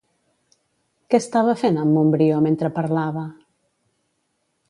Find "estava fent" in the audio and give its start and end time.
1.23-1.77